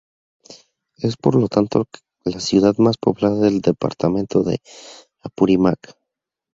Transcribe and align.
Es 0.97 1.15
por 1.15 1.35
lo 1.35 1.47
tanto, 1.47 1.85
la 2.23 2.39
ciudad 2.39 2.75
más 2.79 2.97
poblada 2.97 3.35
del 3.41 3.61
departamento 3.61 4.41
de 4.41 4.59
Apurímac. 5.21 5.95